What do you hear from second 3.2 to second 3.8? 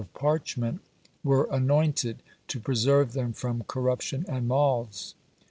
from